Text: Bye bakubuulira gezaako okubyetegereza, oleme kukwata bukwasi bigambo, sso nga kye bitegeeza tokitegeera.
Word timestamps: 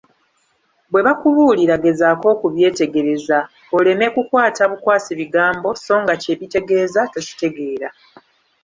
Bye 0.91 1.01
bakubuulira 1.07 1.75
gezaako 1.83 2.25
okubyetegereza, 2.35 3.37
oleme 3.77 4.05
kukwata 4.13 4.63
bukwasi 4.71 5.11
bigambo, 5.19 5.69
sso 5.79 5.95
nga 6.03 6.13
kye 6.21 6.33
bitegeeza 6.39 7.01
tokitegeera. 7.13 7.89